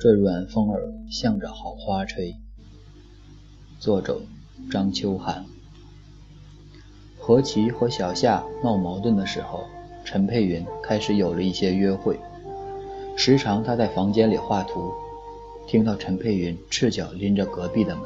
[0.00, 2.36] 这软风儿向着好花吹。
[3.80, 4.20] 作者：
[4.70, 5.44] 张秋寒。
[7.18, 9.64] 何其和小夏闹矛盾的时候，
[10.04, 12.16] 陈佩云开始有了一些约会。
[13.16, 14.92] 时常他在房间里画图，
[15.66, 18.04] 听到陈佩云赤脚拎着隔壁的门，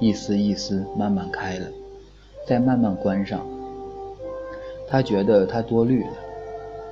[0.00, 1.68] 一丝一丝慢慢开了，
[2.48, 3.46] 再慢慢关上。
[4.88, 6.16] 他觉得他多虑了，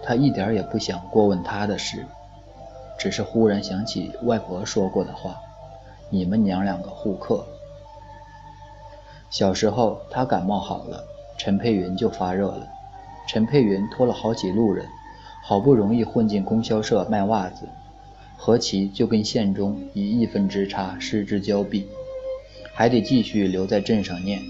[0.04, 2.06] 他一点也不想过问他的事。
[2.98, 5.36] 只是忽然想起外婆说过的话
[6.10, 7.46] ：“你们娘两个互克。”
[9.30, 11.04] 小时候他感冒好了，
[11.36, 12.66] 陈佩云就发热了。
[13.28, 14.86] 陈佩云托了好几路人，
[15.42, 17.68] 好不容易混进供销社卖袜子，
[18.36, 21.88] 何其就跟县中以一分之差失之交臂，
[22.72, 24.40] 还得继续留在镇上念。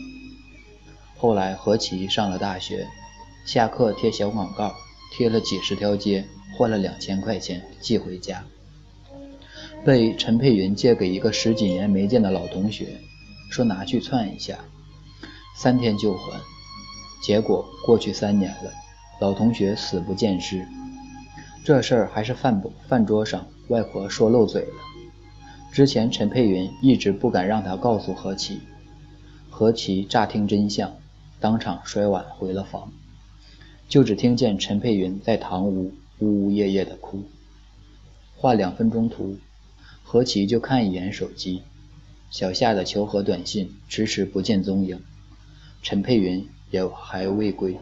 [1.16, 2.87] 后来何其上了大学，
[3.46, 4.74] 下课贴小广告，
[5.16, 6.24] 贴了几十条街。
[6.55, 8.45] 换了两千块钱寄回家，
[9.84, 12.98] 被陈佩云借给一个十几年没见的老同学，
[13.51, 14.59] 说拿去窜一下，
[15.57, 16.40] 三天就还。
[17.23, 18.73] 结果过去三年了，
[19.20, 20.66] 老同学死不见尸。
[21.65, 24.74] 这事儿还是饭饭桌上外婆说漏嘴了。
[25.73, 28.60] 之前陈佩云一直不敢让他告诉何其，
[29.51, 30.96] 何其乍听真相，
[31.40, 32.92] 当场摔碗回了房，
[33.88, 35.92] 就只听见陈佩云在堂屋。
[36.18, 37.24] 呜呜咽咽的哭，
[38.36, 39.36] 画两分钟图，
[40.02, 41.62] 何其就看一眼手机，
[42.30, 45.00] 小夏的求和短信迟迟不见踪影，
[45.82, 47.76] 陈佩云也还未归。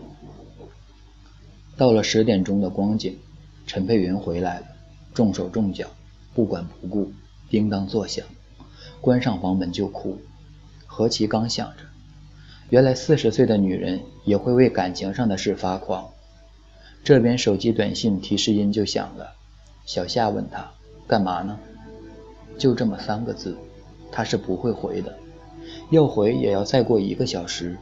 [1.76, 3.18] 到了十点钟的光景，
[3.66, 4.66] 陈佩云回来了，
[5.12, 5.88] 重手重脚，
[6.34, 7.12] 不管不顾，
[7.50, 8.26] 叮当作响，
[9.00, 10.18] 关上房门就哭。
[10.86, 11.82] 何其刚想着，
[12.70, 16.10] 原来四十岁的女人也会为感情上的事发狂。
[17.04, 19.34] 这边手机短信提示音就响了，
[19.84, 20.72] 小夏问他
[21.06, 21.60] 干嘛呢？
[22.56, 23.54] 就这么三个字，
[24.10, 25.14] 他是不会回的，
[25.90, 27.76] 要回也要再过一个小时，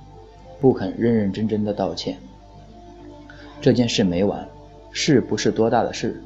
[0.60, 2.19] 不肯认认真真的道歉。
[3.60, 4.49] 这件事没完，
[4.91, 6.21] 是不是多大的事？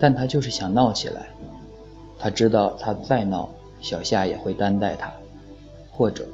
[0.00, 1.28] 但他就是想闹起来。
[2.18, 3.48] 他知道他再闹，
[3.80, 5.12] 小夏也会担待他，
[5.92, 6.26] 或者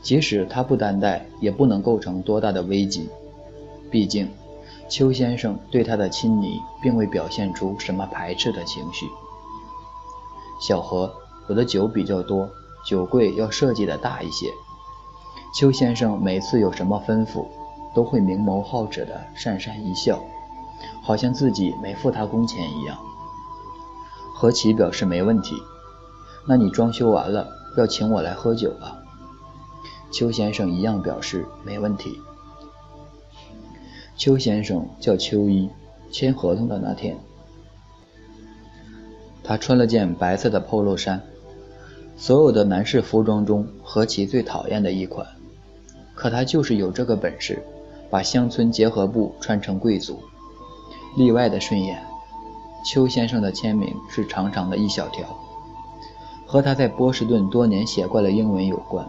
[0.00, 3.08] 即使他不担待，也不能构成多大的危机，
[3.90, 4.28] 毕竟。
[4.90, 9.06] 邱先生对他的亲昵，并未表现出什么排斥的情绪。
[10.60, 11.14] 小何，
[11.48, 12.50] 我的酒比较多，
[12.84, 14.48] 酒柜要设计的大一些。
[15.54, 17.46] 邱先生每次有什么吩咐，
[17.94, 20.18] 都会明眸皓齿的讪讪一笑，
[21.00, 22.98] 好像自己没付他工钱一样。
[24.34, 25.54] 何其表示没问题。
[26.48, 27.46] 那你装修完了
[27.76, 28.98] 要请我来喝酒啊？
[30.10, 32.20] 邱先生一样表示没问题。
[34.20, 35.70] 邱先生叫邱一，
[36.10, 37.16] 签合同的那天，
[39.42, 41.22] 他穿了件白色的 polo 衫，
[42.18, 45.26] 所有的男士服装中何其最讨厌的一款，
[46.14, 47.62] 可他就是有这个本事，
[48.10, 50.20] 把乡村结合部穿成贵族，
[51.16, 51.98] 例外的顺眼。
[52.84, 55.26] 邱先生的签名是长长的一小条，
[56.44, 59.08] 和他在波士顿多年写惯了英文有关。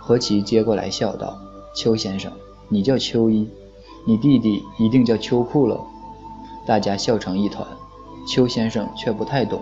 [0.00, 1.38] 何其接过来笑道
[1.76, 2.32] ：“邱先生，
[2.70, 3.46] 你叫邱一。”
[4.08, 5.84] 你弟弟一定叫秋裤了，
[6.64, 7.66] 大家笑成一团。
[8.28, 9.60] 邱先生却不太懂，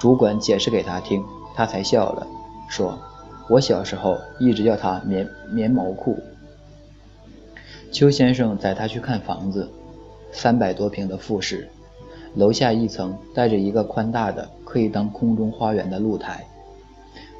[0.00, 1.22] 主管解释给他听，
[1.54, 2.26] 他才笑了，
[2.66, 2.98] 说
[3.50, 6.18] ：“我小时候一直叫他棉棉毛裤。”
[7.92, 9.70] 邱先生载他去看房子，
[10.32, 11.68] 三百多平的复式，
[12.34, 16.46] 楼下一层带着一个宽大的可以当空中花园的露台。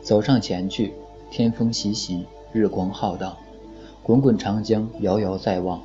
[0.02, 0.92] 走上前去，
[1.30, 3.34] 天风习习，日光浩荡，
[4.02, 5.80] 滚滚长江遥遥在望。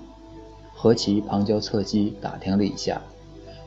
[0.79, 3.01] 何其旁敲侧击打听了一下，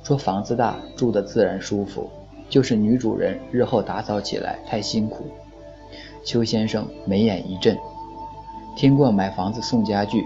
[0.04, 2.08] 说房子大，住的自然舒服，
[2.48, 5.26] 就是女主人日后打扫起来太辛苦。
[6.24, 7.76] 邱先生眉眼一震，
[8.76, 10.24] 听过买房子送家具，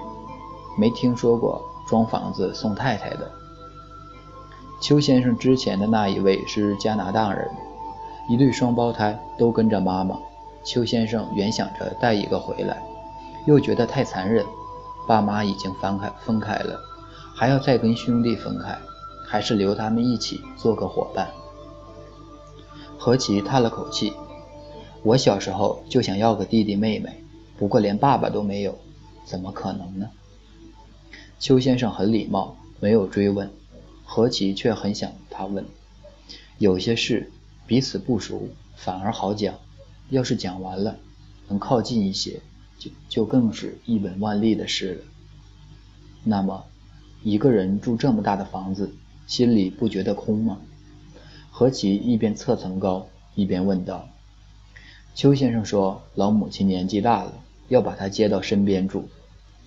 [0.76, 3.30] 没听说过装房子送太太的。
[4.82, 7.48] 邱先生之前的那一位是加拿大人，
[8.28, 10.18] 一对双胞胎都跟着妈妈。
[10.62, 12.82] 邱先生原想着带一个回来，
[13.46, 14.44] 又觉得太残忍。
[15.06, 16.80] 爸妈已经分开分开了，
[17.34, 18.78] 还要再跟兄弟分开，
[19.26, 21.30] 还是留他们一起做个伙伴。
[22.98, 24.12] 何其叹了口气
[25.04, 27.22] ：“我小时候就想要个弟弟妹妹，
[27.58, 28.78] 不过连爸爸都没有，
[29.26, 30.08] 怎么可能呢？”
[31.38, 33.50] 邱先生很礼貌，没有追问。
[34.06, 35.64] 何其却很想他问。
[36.58, 37.30] 有些事
[37.66, 39.54] 彼此不熟，反而好讲；
[40.08, 40.96] 要是讲完了，
[41.48, 42.40] 能靠近一些。
[43.08, 45.00] 就更是一本万利的事了。
[46.24, 46.64] 那么，
[47.22, 48.92] 一个人住这么大的房子，
[49.26, 50.58] 心里不觉得空吗？
[51.50, 54.08] 何其一边侧层高，一边问道
[55.14, 57.32] ：“邱先生说，老母亲年纪大了，
[57.68, 59.08] 要把她接到身边住，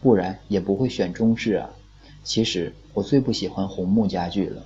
[0.02, 1.70] 不然也不会选中式啊。
[2.24, 4.66] 其实我最不喜欢红木家具了。”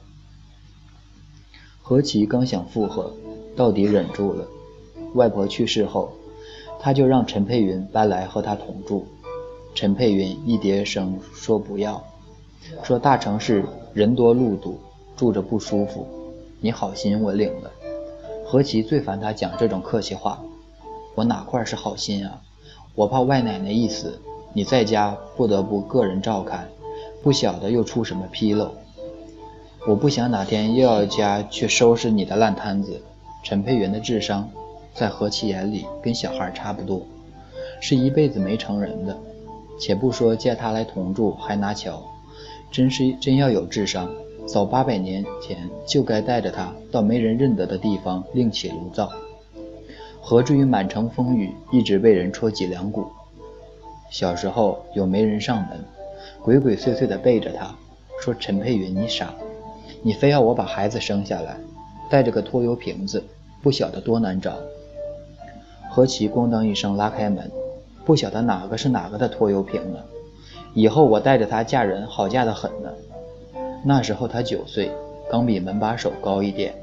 [1.83, 3.13] 何其刚想附和，
[3.55, 4.47] 到底忍住了。
[5.13, 6.13] 外婆去世后，
[6.83, 9.05] 他就让陈佩云搬来和他同住。
[9.75, 12.03] 陈佩云一叠声说不要，
[12.83, 13.63] 说大城市
[13.93, 14.79] 人多路堵，
[15.15, 16.07] 住着不舒服。
[16.59, 17.71] 你好心我领了。
[18.43, 20.41] 何其最烦他讲这种客气话，
[21.13, 22.41] 我哪块是好心啊？
[22.95, 24.19] 我怕外奶奶一死，
[24.51, 26.67] 你在家不得不个人照看，
[27.21, 28.71] 不晓得又出什么纰漏。
[29.87, 33.01] 我不想哪天又要家去收拾你的烂摊子。
[33.43, 34.49] 陈佩云的智商，
[34.93, 37.05] 在何其眼里跟小孩差不多，
[37.79, 39.17] 是一辈子没成人的。
[39.79, 42.03] 且不说借他来同住还拿桥，
[42.71, 44.07] 真是真要有智商，
[44.45, 45.57] 早八百年前
[45.87, 49.09] 就该带着他到没人认得的地方另起炉灶，
[50.21, 53.07] 何至于满城风雨一直被人戳脊梁骨？
[54.11, 55.83] 小时候有媒人上门，
[56.43, 57.73] 鬼鬼祟祟地背着他
[58.21, 59.33] 说：“陈佩云，你傻。”
[60.03, 61.57] 你非要我把孩子生下来，
[62.09, 63.23] 带着个拖油瓶子，
[63.63, 64.55] 不晓得多难找。
[65.93, 67.51] 何其咣当一声拉开门，
[68.05, 69.99] 不晓得哪个是哪个的拖油瓶呢？
[70.73, 72.89] 以后我带着她嫁人，好嫁得很呢。
[73.83, 74.89] 那时候她九岁，
[75.29, 76.73] 刚比门把手高一点。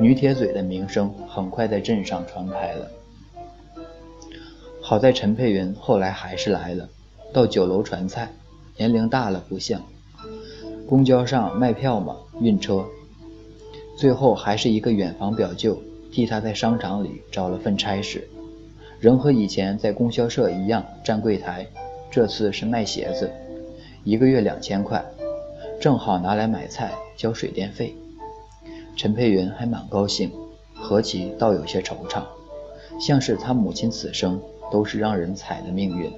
[0.00, 2.90] 女铁嘴的名声很快在镇上传开了。
[4.80, 6.88] 好在陈佩云后来还是来了，
[7.32, 8.28] 到酒楼传菜，
[8.76, 9.80] 年龄大了不像。
[10.88, 12.84] 公交上卖票嘛，运车，
[13.96, 15.80] 最后还是一个远房表舅
[16.12, 18.28] 替他在商场里找了份差事，
[19.00, 21.66] 仍和以前在供销社一样站柜台，
[22.10, 23.30] 这次是卖鞋子，
[24.04, 25.02] 一个月两千块，
[25.80, 27.94] 正好拿来买菜交水电费。
[28.94, 30.30] 陈佩云还蛮高兴，
[30.74, 32.22] 何其倒有些惆怅，
[33.00, 34.38] 像是他母亲此生
[34.70, 36.12] 都是让人踩的命运。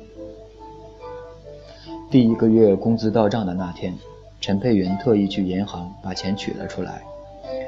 [2.11, 3.95] 第一个月工资到账的那天。
[4.41, 7.03] 陈佩云特意去银行把钱取了出来，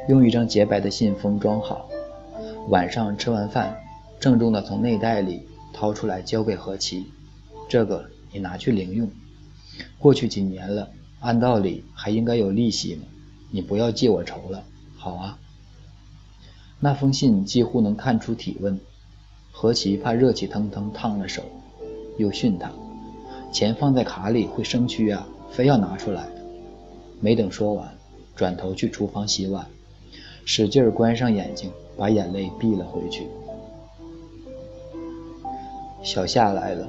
[0.08, 1.88] 用一张洁白的信封装好。
[2.68, 3.80] 晚上吃完饭，
[4.18, 5.42] 郑重地从内袋里
[5.72, 7.06] 掏出来交给何琪
[7.68, 9.08] ：“这个你拿去零用。
[9.98, 10.90] 过去几年了，
[11.20, 13.02] 按道理还应该有利息呢，
[13.50, 14.64] 你不要记我仇了，
[14.96, 15.38] 好啊。”
[16.80, 18.78] 那封信几乎能看出体温，
[19.52, 21.42] 何琪怕热气腾腾烫了手，
[22.18, 22.70] 又训他
[23.52, 26.28] ：“钱放在卡里会生蛆啊，非要拿出来。”
[27.20, 27.96] 没等说完，
[28.34, 29.66] 转头去厨房洗碗，
[30.44, 33.26] 使劲关上眼睛，把眼泪闭了回去。
[36.02, 36.86] 小夏来了，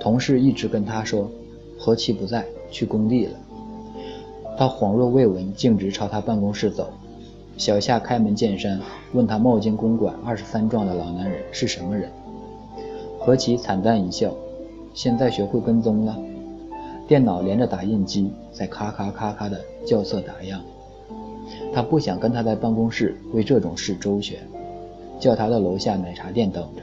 [0.00, 1.30] 同事一直跟他说
[1.78, 3.38] 何其不在，去工地了。
[4.56, 6.90] 他恍若未闻，径直朝他办公室走。
[7.58, 8.80] 小夏开门见山
[9.12, 12.10] 问他冒进公馆二十三幢的老男人是什么人。
[13.18, 14.34] 何其惨淡一笑，
[14.94, 16.16] 现在学会跟踪了。
[17.06, 20.62] 电脑连着打印机在咔咔咔咔的校色打样，
[21.72, 24.38] 他不想跟他在办公室为这种事周旋，
[25.18, 26.82] 叫他到楼下奶茶店等着。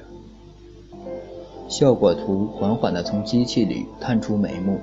[1.68, 4.80] 效果图缓缓地从机器里探出眉目，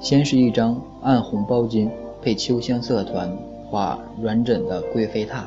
[0.00, 1.88] 先是一张暗红包巾
[2.22, 3.30] 配秋香色团
[3.68, 5.42] 画软枕的贵妃榻，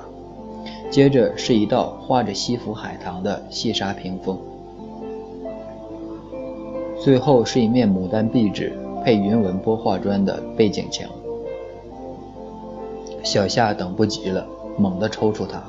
[0.90, 4.38] 接着是一道画着西府海棠的细纱屏风，
[7.00, 8.74] 最后是一面牡丹壁纸。
[9.04, 11.10] 配云纹玻化砖的背景墙，
[13.23, 14.47] 小夏等不及了，
[14.78, 15.63] 猛地抽出它，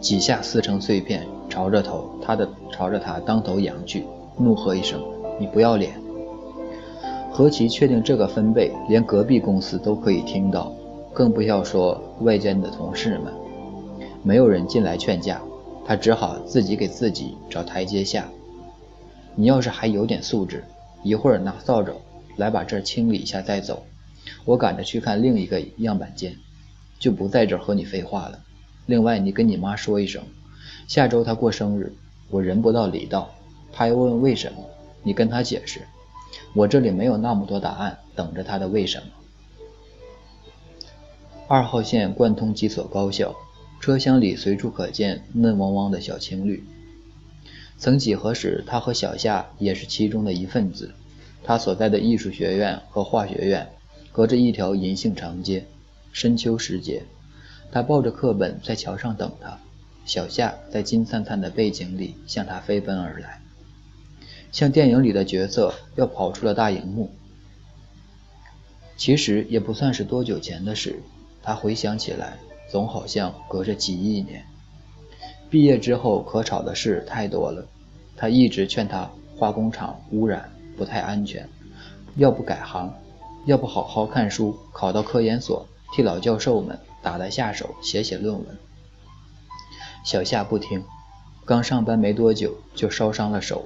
[0.00, 4.04] 几下撕成碎片，朝着头他的朝着他当头扬去，
[4.38, 5.00] 怒喝一声
[5.38, 5.94] ：“你不要脸！”
[7.30, 10.72] 何其确定这个分贝连隔壁公司都可以听到，
[11.12, 13.32] 更不要说外间的同事们。
[14.22, 15.40] 没有人进来劝架，
[15.84, 18.26] 他只好自己给自己找台阶下。
[19.34, 20.64] 你要是还有点素质，
[21.02, 21.92] 一会儿拿扫帚。
[22.36, 23.84] 来把这儿清理一下再走，
[24.44, 26.34] 我赶着去看另一个样板间，
[27.04, 28.40] 就不在这和你废话了。
[28.86, 30.22] 另外，你跟你妈说一声，
[30.88, 31.92] 下周她过生日，
[32.30, 33.30] 我人不到礼到。
[33.74, 34.64] 她又问为什么，
[35.02, 35.82] 你跟她解释，
[36.54, 39.08] 我这里没有那么多答案等着她的为什么。
[41.46, 43.36] 二号线贯通几所高校，
[43.80, 46.64] 车厢里随处可见嫩汪汪的小情侣。
[47.76, 50.94] 曾几何时，他和小夏也是其中的一份子。
[51.42, 53.68] 他所在的艺术学院和化学院
[54.10, 55.66] 隔着一条银杏长街。
[56.14, 57.02] 深秋时节，
[57.72, 59.58] 他抱着课本在桥上等他。
[60.06, 63.40] 小夏在金灿灿的背景里向他飞奔而来，
[64.52, 67.10] 像电影里的角色要跑出了大荧幕。
[68.96, 71.02] 其实也不算是多久前的事。
[71.42, 72.38] 他回想起来，
[72.70, 74.44] 总好像隔着几亿年。
[75.50, 77.66] 毕业之后可吵的事太多了，
[78.16, 81.48] 他一直劝他化工厂污染不太安全，
[82.14, 82.94] 要不改行，
[83.46, 88.44] 要不好好看书，考到科研所，替老教授们打打下手，写写论文。
[90.04, 90.82] 小夏不听，
[91.44, 93.64] 刚上班没多久就烧伤了手。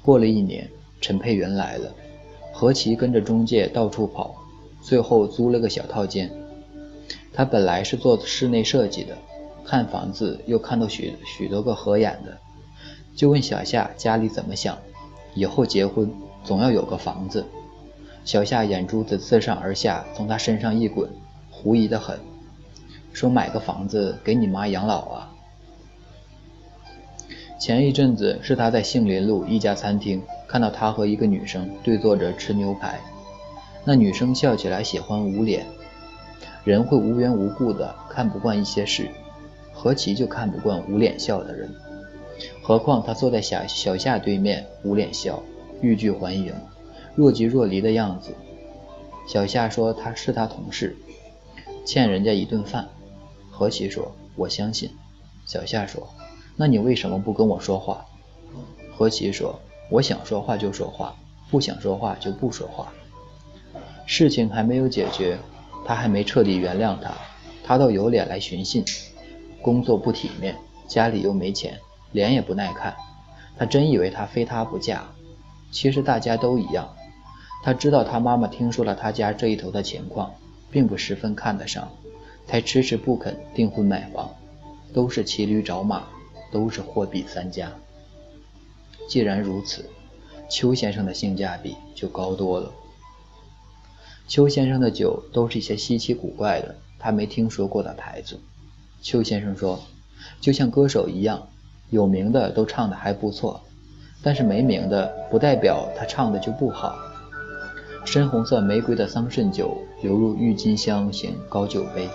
[0.00, 1.92] 过了一年，陈佩云来了，
[2.54, 4.34] 何其跟着中介到处跑，
[4.80, 6.32] 最后租了个小套间。
[7.34, 9.14] 他本来是做室内设计的，
[9.62, 12.38] 看房子又看到许许多个合眼的，
[13.14, 14.78] 就问小夏家里怎么想，
[15.34, 16.10] 以后结婚
[16.42, 17.44] 总要有个房子。
[18.24, 21.08] 小夏眼珠子自上而下从他身上一滚，
[21.66, 22.16] 狐疑的很，
[23.12, 25.32] 说买个房子给你妈养老啊。
[27.58, 33.00] 前一阵子是他在杏林路一家餐厅看到他和一个女生对坐着吃牛排，
[33.84, 35.66] 那女生笑起来喜欢捂脸，
[36.62, 39.08] 人会无缘无故的看不惯一些事，
[39.72, 41.68] 何其就看不惯捂脸笑的人，
[42.62, 45.42] 何况他坐在小小夏对面捂脸笑，
[45.80, 46.54] 欲拒还迎，
[47.16, 48.30] 若即若离的样子。
[49.26, 50.96] 小夏说他是他同事，
[51.86, 52.86] 欠人家一顿饭。
[53.50, 54.90] 何其说我相信。
[55.46, 56.06] 小夏说。
[56.58, 58.04] 那你为什么不跟我说话？
[58.96, 59.60] 何其说
[59.92, 61.14] ：“我想说话就说话，
[61.50, 62.92] 不想说话就不说话。”
[64.06, 65.38] 事情还没有解决，
[65.84, 67.12] 他还没彻底原谅他，
[67.62, 68.82] 他倒有脸来寻衅。
[69.60, 70.56] 工作不体面，
[70.88, 71.78] 家里又没钱，
[72.12, 72.96] 脸也不耐看。
[73.58, 75.04] 他真以为他非他不嫁？
[75.70, 76.88] 其实大家都一样。
[77.62, 80.32] 他知道他妈妈听说了他家这一头的情况，
[80.76, 81.90] 并不十分看得上，
[82.46, 84.28] 才迟迟不肯订婚买房，
[84.92, 86.04] 都是骑驴找马。
[86.52, 87.72] 都是货比三家。
[89.08, 89.88] 既然如此，
[90.50, 92.70] 邱先生的性价比就高多了。
[94.28, 98.38] 邱先生的酒都是一些稀奇古怪的，他没听说过的牌子。
[99.00, 99.80] 邱先生说，
[100.40, 101.48] 就像歌手一样，
[101.88, 103.62] 有名的都唱的还不错，
[104.22, 106.94] 但是没名的不代表他唱的就不好。
[108.06, 112.08] 深红色玫瑰的桑葚酒流入郁金香型高酒杯。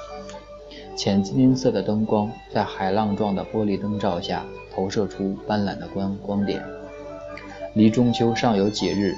[0.96, 6.64] 浅金色的灯光在海浪状的玻璃灯罩下投射出斑斓的光光点。
[7.74, 9.14] 离中秋尚有几日，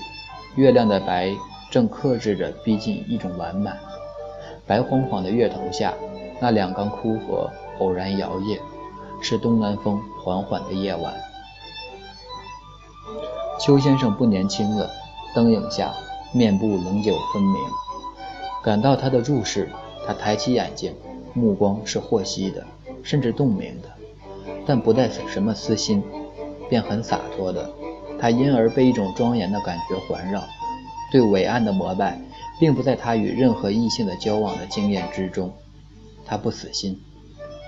[0.56, 1.32] 月亮的白
[1.70, 3.78] 正克制着逼近一种完满。
[4.66, 5.94] 白晃晃的月头下，
[6.42, 7.50] 那两缸枯荷
[7.80, 8.60] 偶然摇曳，
[9.22, 11.14] 是东南风缓缓的夜晚。
[13.60, 14.90] 邱先生不年轻了，
[15.36, 15.94] 灯影下
[16.34, 17.56] 面部棱角分明。
[18.64, 19.70] 感到他的注视，
[20.06, 20.94] 他抬起眼睛。
[21.36, 22.64] 目光是获悉的，
[23.02, 23.90] 甚至洞明的，
[24.68, 26.04] 但不带什么私心，
[26.70, 27.68] 便很洒脱的。
[28.20, 30.44] 他因而被一种庄严的感觉环绕。
[31.12, 32.22] 对伟岸的膜拜，
[32.60, 35.52] 并不在他与任何异性的交往的经验之中。
[36.24, 37.02] 他不死心，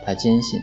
[0.05, 0.61] 他坚信，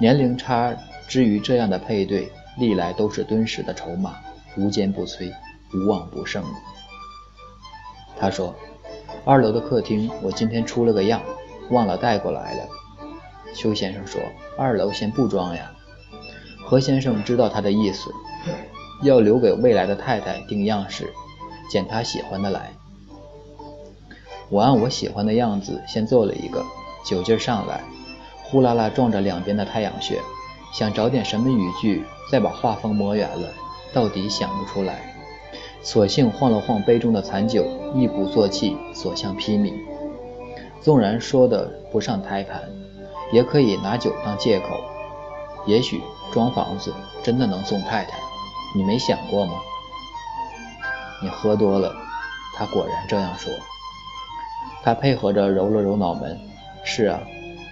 [0.00, 0.72] 年龄差
[1.08, 4.16] 之于这样的配对，历来都是敦实的筹码，
[4.56, 5.32] 无坚不摧，
[5.74, 6.44] 无往不胜。
[8.18, 8.54] 他说
[9.24, 11.20] ：“二楼的客厅，我今天出了个样。”
[11.70, 12.68] 忘了带过来了，
[13.52, 14.20] 邱先生说
[14.56, 15.72] ：“二楼先不装呀。”
[16.64, 18.08] 何先生知道他的意思，
[19.02, 21.12] 要留给未来的太太定样式，
[21.68, 22.72] 捡她喜欢的来。
[24.48, 26.64] 我按我喜欢的样子先做了一个，
[27.04, 27.80] 酒劲上来，
[28.44, 30.20] 呼啦啦撞着两边的太阳穴，
[30.72, 33.48] 想找点什么语句，再把画风磨圆了，
[33.92, 35.15] 到底想不出来，
[35.86, 37.64] 索性晃了晃杯中的残酒，
[37.94, 39.72] 一鼓作气，所向披靡。
[40.80, 42.60] 纵然说的不上台盘，
[43.30, 44.66] 也可以拿酒当借口。
[45.64, 46.02] 也许
[46.32, 48.18] 装房子真的能送太太，
[48.74, 49.52] 你没想过吗？
[51.22, 51.94] 你喝多了，
[52.56, 53.52] 他果然这样说。
[54.82, 56.36] 他配合着揉了揉脑门。
[56.82, 57.20] 是啊，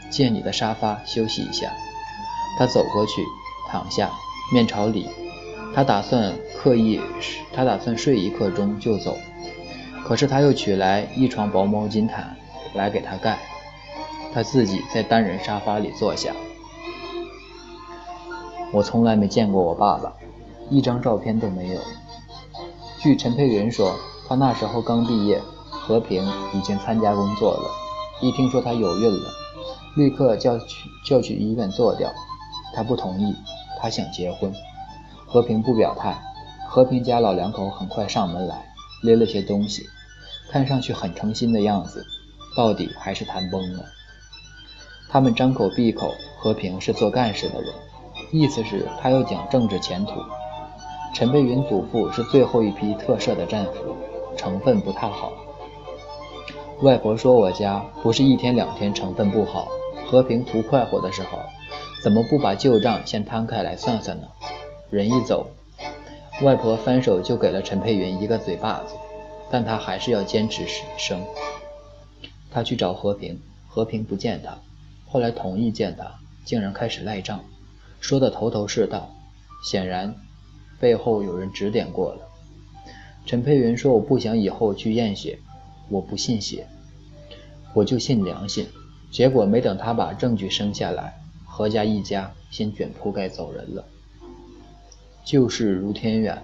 [0.09, 1.73] 借你的沙发休息一下。
[2.61, 3.25] 他走过去，
[3.69, 4.09] 躺下，
[4.53, 5.09] 面朝里。
[5.75, 7.01] 他打算刻意，
[7.53, 9.19] 他打算睡一刻钟就走。
[10.05, 12.37] 可是他又取来一床薄毛巾毯。
[12.75, 13.39] 来给他盖，
[14.33, 16.33] 他自己在单人沙发里坐下。
[18.73, 20.13] 我从来没见过我爸爸，
[20.71, 21.81] 一张照片都没有。
[22.99, 23.95] 据陈佩云说，
[24.29, 25.41] 他那时候刚毕业，
[25.71, 27.71] 和平已经参加工作了。
[28.21, 29.31] 一听说他有孕了，
[29.95, 32.13] 立刻叫去叫去医院做掉。
[32.75, 33.33] 他不同意，
[33.81, 34.53] 他想结婚。
[35.35, 36.17] 和平不表态。
[36.69, 38.73] 和平家老两口很快上门来，
[39.03, 39.83] 拎了些东西，
[40.49, 42.07] 看上去很诚心的样子。
[42.57, 43.85] 到底还是谈崩了。
[45.09, 47.75] 他们张口闭口，和平是做干事的人，
[48.31, 50.13] 意思是他要讲政治前途。
[51.13, 53.97] 陈佩云祖父是最后一批特赦的战俘，
[54.37, 55.33] 成分不太好。
[56.83, 59.67] 外婆说我家不是一天两天成分不好，
[60.07, 61.41] 和平图快活的时候，
[62.05, 64.29] 怎么不把旧账先摊开来算算呢？
[64.95, 65.51] 人一走，
[66.43, 68.95] 外婆翻手就给了陈佩云一个嘴巴子，
[69.51, 70.65] 但他还是要坚持
[70.97, 71.21] 生。
[72.49, 74.57] 他去找和平，和平不见他，
[75.09, 77.45] 后来同意见他，竟然开始赖账，
[77.99, 79.13] 说的头头是道，
[79.65, 80.15] 显然
[80.79, 82.29] 背后有人指点过了。
[83.27, 85.41] 陈佩云说：“我不想以后去验血，
[85.89, 86.69] 我不信血，
[87.75, 88.69] 我就信良心。”
[89.11, 93.85] 结果没等他把证据生下来，何家一家先卷铺盖走人了。
[95.25, 96.43] 旧事如天远，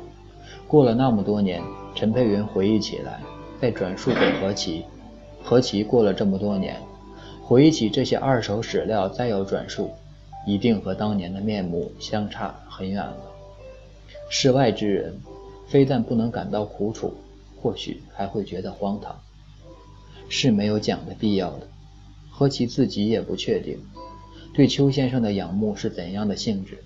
[0.66, 1.62] 过了那么多年，
[1.94, 3.20] 陈佩云回忆起来，
[3.60, 4.84] 再转述给何其。
[5.42, 6.80] 何其过了这么多年，
[7.42, 9.90] 回忆起这些二手史料，再有转述，
[10.46, 13.16] 一定和当年的面目相差很远了。
[14.30, 15.20] 世外之人，
[15.66, 17.12] 非但不能感到苦楚，
[17.60, 19.14] 或许还会觉得荒唐，
[20.28, 21.66] 是没有讲的必要的。
[22.30, 23.78] 何其自己也不确定，
[24.54, 26.82] 对邱先生的仰慕是怎样的性质。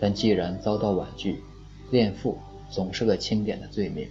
[0.00, 1.42] 但既然遭到婉拒，
[1.90, 2.38] 恋父
[2.70, 4.08] 总是个轻点的罪名，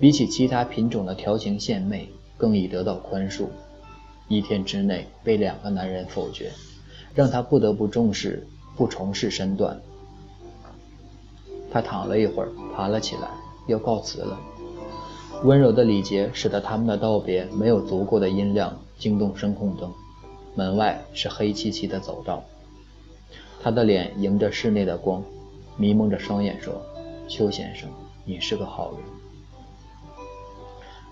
[0.00, 2.08] 比起其他品种的调情献媚。
[2.38, 3.46] 更易得到宽恕，
[4.28, 6.52] 一天之内被两个男人否决，
[7.14, 9.80] 让他不得不重视不重视身段。
[11.72, 13.30] 他躺了一会儿，爬了起来，
[13.68, 14.38] 要告辞了。
[15.44, 19.90] 温柔的礼节使得他们的道别没有足够的音量惊动声控灯。
[20.54, 22.44] 门外是黑漆漆的走道，
[23.66, 25.20] 他的脸迎着室内的光，
[25.76, 26.80] 迷蒙着双眼说
[27.26, 27.90] ：“邱先生，
[28.24, 29.00] 你是个好人。”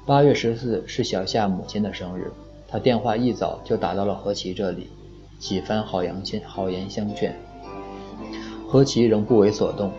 [0.06, 2.30] 八月十四是小夏母亲的生日，
[2.68, 4.88] 他电话一早就打到了何其这里，
[5.37, 7.37] 几番好言相好言相劝，
[8.68, 9.90] 何其仍不为所动，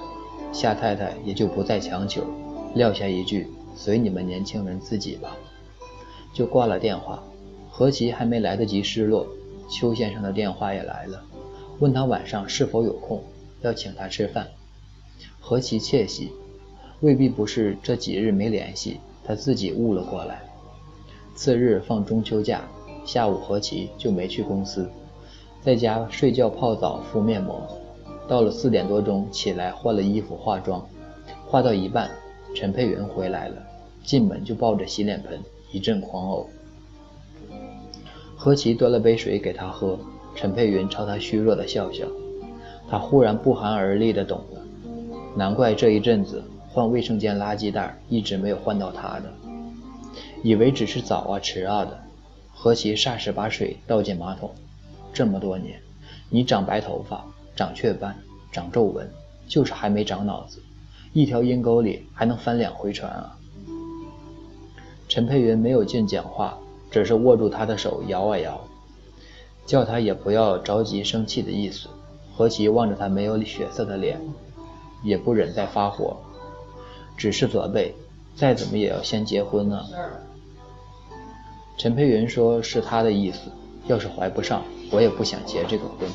[0.53, 2.23] 夏太太也就不再强求，
[2.73, 5.35] 撂下一句随你们年轻人自己吧，
[6.31, 7.21] 就挂了电话。
[7.69, 9.27] 何其还没来得及失落，
[9.69, 11.21] 邱先生的电话也来了，
[11.79, 13.23] 问他晚上是否有空，
[13.61, 14.47] 要请他吃饭。
[15.39, 16.31] 何其窃喜，
[17.01, 18.99] 未必不是这几日没联系。
[19.23, 20.43] 他自己悟了过来。
[21.35, 22.61] 次日放中秋假，
[23.05, 24.87] 下午何其就没去公司，
[25.61, 27.67] 在家睡觉、泡澡、敷面膜。
[28.27, 30.87] 到了四点多钟起来换了衣服、化妆，
[31.45, 32.09] 化到一半，
[32.55, 33.55] 陈佩云回来了，
[34.03, 35.39] 进门就抱着洗脸盆，
[35.71, 36.45] 一阵狂呕。
[38.35, 39.99] 何其端了杯水给他喝，
[40.35, 42.05] 陈佩云朝他虚弱的笑笑，
[42.89, 44.61] 他忽然不寒而栗的懂了，
[45.35, 46.43] 难怪这一阵子。
[46.67, 49.33] 换卫生间垃圾袋一直没有换到他的，
[50.43, 51.97] 以为只是早啊迟啊的。
[52.53, 54.51] 何其霎时把水倒进马桶。
[55.13, 55.79] 这么多年，
[56.29, 57.23] 你长白头发、
[57.55, 58.13] 长雀斑、
[58.51, 59.09] 长皱纹，
[59.47, 60.61] 就是还没长脑子。
[61.13, 63.37] 一条阴沟里还能翻两回船啊！
[65.07, 66.57] 陈佩云没有劲讲话，
[66.91, 68.64] 只是握住他的手摇啊摇，
[69.65, 71.87] 叫他也不要着急生气的意思。
[72.35, 74.19] 何其望着他没有血色的脸，
[75.03, 76.17] 也不忍再发火。
[77.15, 77.93] 只是责备，
[78.35, 79.81] 再怎么也要先结婚呢。
[81.77, 83.49] 陈佩云说是他的意思，
[83.87, 86.09] 要是怀不上，我也不想结这个婚。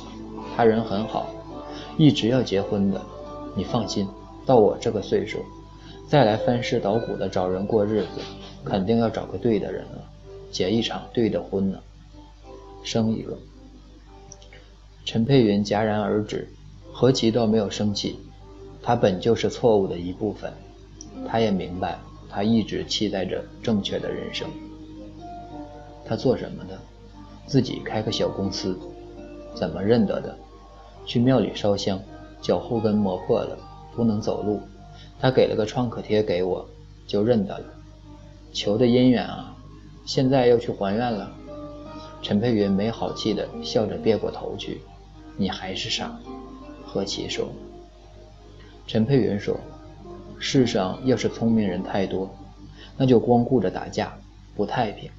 [0.54, 1.26] 他人很好，
[1.96, 3.00] 一直要结婚的。
[3.56, 4.06] 你放心，
[4.44, 5.38] 到我这个岁数，
[6.06, 8.20] 再来翻尸倒骨的找人过日子，
[8.64, 10.04] 肯定要找个对的人了，
[10.50, 11.78] 结一场对的婚呢。
[12.82, 13.38] 生一个。
[15.04, 16.48] 陈佩云戛然而止，
[16.92, 18.18] 何其倒没有生气，
[18.82, 20.52] 他本就是错误的一部分。
[21.26, 24.48] 他也明白，他一直期待着正确的人生。
[26.04, 26.78] 他做什么的？
[27.46, 28.78] 自己开个小公司。
[29.54, 30.36] 怎么认得的？
[31.04, 32.00] 去庙里烧香，
[32.40, 33.58] 脚后跟磨破了，
[33.96, 34.60] 不能走路。
[35.18, 36.68] 他给了个创可贴给我，
[37.06, 37.64] 就认得了。
[38.52, 39.56] 求的姻缘啊！
[40.06, 41.30] 现在要去还愿了。
[42.22, 44.80] 陈佩云没好气的笑着别过头去。
[45.36, 46.18] 你还是傻。
[46.84, 47.48] 何其说。
[48.86, 49.58] 陈佩云说。
[50.42, 52.34] 世上要是聪明人太多，
[52.96, 54.16] 那就光顾着打架，
[54.56, 55.10] 不太平。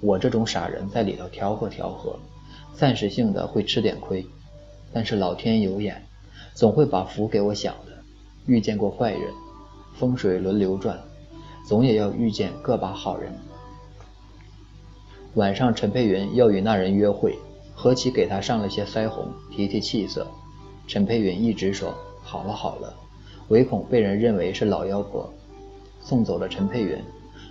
[0.00, 2.18] 我这种傻人在里头调和调和，
[2.74, 4.26] 暂时性的会吃点亏，
[4.92, 6.04] 但是老天有眼，
[6.54, 7.92] 总会把福给我享的。
[8.46, 9.32] 遇见过坏人，
[9.94, 11.00] 风水轮流转，
[11.68, 13.32] 总也要遇见个把好人。
[15.34, 17.36] 晚上，陈佩云要与那人约会，
[17.74, 20.24] 何其给他上了些腮红，提提气色。
[20.86, 21.92] 陈佩云一直说
[22.22, 22.94] 好了好了。
[23.48, 25.28] 唯恐被人认为是老妖婆，
[26.00, 26.98] 送走了陈佩云，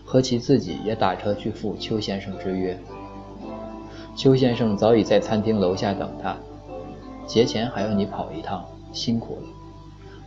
[0.05, 2.79] 何其自己也打车去赴邱先生之约。
[4.15, 6.37] 邱先生早已在餐厅楼下等他，
[7.27, 9.47] 节前还要你跑一趟，辛苦了。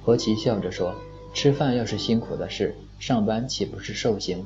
[0.02, 0.94] 何其笑着说
[1.32, 4.44] ：“吃饭要是辛苦的事，上班岂不是受刑？”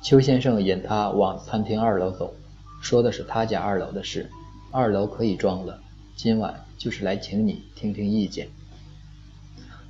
[0.00, 2.32] 邱先生引他往餐厅二楼走，
[2.80, 4.30] 说的是他家二楼的事，
[4.70, 5.80] 二楼可以装了。
[6.14, 8.48] 今晚就是来请你听听意见。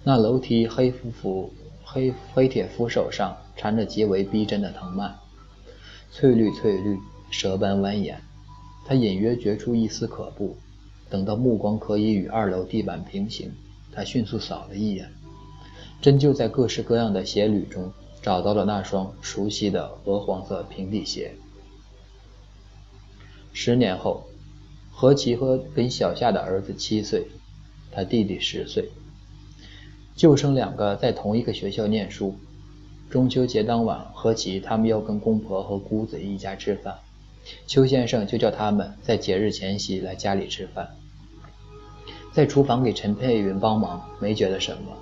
[0.05, 1.53] 那楼梯黑扶扶
[1.85, 5.15] 黑黑铁扶手上缠着极为逼真的藤蔓，
[6.11, 6.99] 翠绿翠绿，
[7.31, 8.17] 蛇般蜿蜒。
[8.87, 10.57] 他隐约觉出一丝可怖。
[11.11, 13.51] 等到目光可以与二楼地板平行，
[13.93, 15.11] 他迅速扫了一眼，
[16.01, 17.93] 真就在各式各样的鞋履中
[18.29, 21.33] 找到了那双熟悉的鹅黄色平底鞋。
[23.55, 24.23] 十年后，
[24.93, 27.27] 何其和跟小夏的儿子七岁，
[27.91, 28.91] 他弟弟十岁，
[30.15, 32.37] 就生两个在同一个学校念书。
[33.09, 36.99] 中秋节当晚，何其他们要跟公婆和姑子一家吃饭。
[37.67, 40.87] 邱先生就叫他们在节日前夕来家里吃饭，
[42.35, 44.93] 在厨房给陈佩云帮忙，没觉得什么；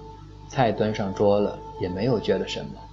[0.48, 2.85] 菜端上桌了，也没有觉得什么；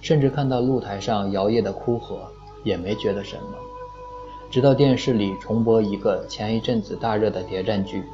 [0.00, 2.30] 甚至看到露台上摇曳的枯荷，
[2.64, 3.56] 也没觉得什么。
[4.50, 8.04] 直到电视里重播一个前一阵子大热的谍战剧，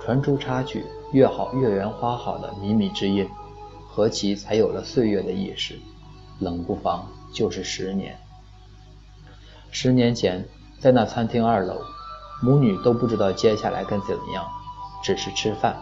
[0.00, 3.28] 传出插曲“月好月圆花好”的靡靡之音，
[3.88, 5.74] 何其才有了岁月的意识，
[6.38, 8.16] 冷不防就是十年。
[9.72, 10.46] 十年前，
[10.78, 11.80] 在那餐厅二楼，
[12.42, 14.46] 母女都不知道接下来该怎样，
[15.02, 15.76] 只是吃饭，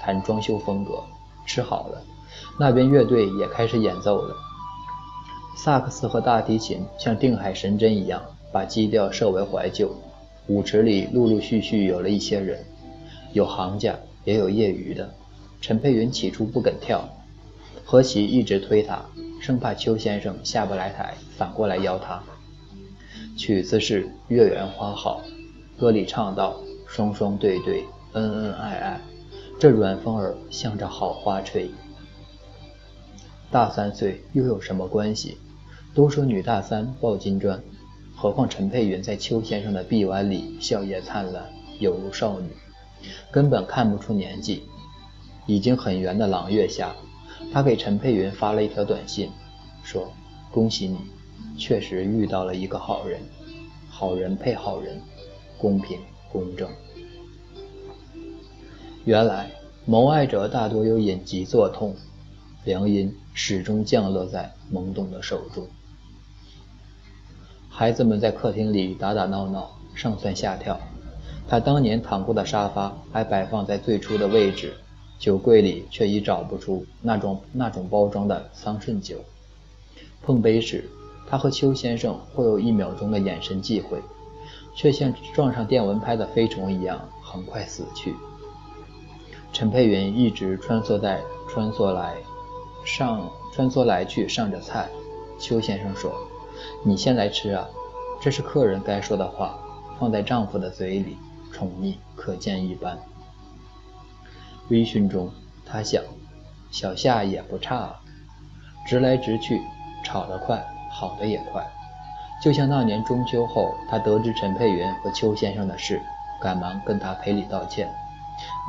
[0.00, 1.02] 谈装修风格。
[1.46, 2.02] 吃好了，
[2.58, 4.34] 那边乐队也开始演奏了。
[5.56, 9.94] 萨克斯和大提琴像定海神针一样，把基调设为怀旧。
[10.46, 12.62] 舞池里陆陆续续有了一些人，
[13.32, 15.08] 有行家，也有业余的。
[15.60, 17.08] 陈佩云起初不肯跳，
[17.84, 19.02] 何其一直推他，
[19.40, 22.22] 生怕邱先生下不来台，反过来邀他。
[23.36, 25.22] 曲子是《月圆花好》，
[25.80, 29.00] 歌里唱道：“双双对对，恩恩爱爱，
[29.58, 31.70] 这软风儿向着好花吹。”
[33.50, 35.38] 大三岁又有什么关系？
[35.94, 37.62] 都说女大三抱金砖，
[38.16, 41.44] 何况陈佩云在邱先生的臂弯里笑靥灿烂，
[41.78, 42.48] 犹如少女，
[43.30, 44.64] 根本看不出年纪。
[45.46, 46.94] 已经很圆的朗月下，
[47.52, 49.30] 他给陈佩云发了一条短信，
[49.82, 50.10] 说
[50.50, 50.98] ：“恭喜你。”
[51.56, 53.20] 确实遇到了一个好人，
[53.88, 55.00] 好人配好人，
[55.58, 56.00] 公平
[56.32, 56.68] 公正。
[59.04, 59.50] 原来
[59.84, 61.94] 谋爱者大多有隐疾作痛，
[62.64, 65.68] 良因始终降落在懵懂的手中。
[67.76, 70.78] 孩子们在客厅里打打闹闹，上蹿下跳。
[71.48, 74.74] 他当年躺过的沙发还摆放在最初的位置，
[75.18, 79.16] 酒柜里却已找不出那种那种包装的桑葚酒。
[80.22, 80.88] 碰杯时。
[81.26, 83.98] 他和邱先生会有一秒钟的眼神忌讳，
[84.76, 88.14] 却像撞上电蚊拍的飞虫一样很快死去。
[89.50, 92.14] 陈佩云一直穿梭在穿梭来
[92.84, 94.86] 上穿梭来去上着菜。
[95.38, 96.12] 邱先生说
[96.82, 97.66] ：“你先来吃啊，
[98.20, 99.58] 这是客人该说的话，
[99.98, 101.16] 放在丈夫的嘴里，
[101.52, 102.98] 宠溺可见一斑。”
[104.70, 105.30] 微醺中，
[105.66, 106.02] 他想，
[106.70, 108.00] 小夏也不差啊，
[108.86, 109.60] 直来直去，
[110.04, 110.64] 炒得快。
[110.96, 111.66] 好的也快，
[112.40, 116.00] 就像那年中秋后，他得知陈佩云和邱先生的事，
[116.40, 117.92] 赶忙跟他赔礼道歉。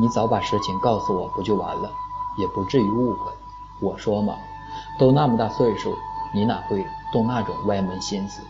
[0.02, 1.88] 你早把实情告诉我不就完了，
[2.40, 3.32] 也不至于误会。
[3.80, 4.36] 我说嘛，
[4.98, 5.96] 都那么大岁数，
[6.34, 8.42] 你哪会动那种歪门心思？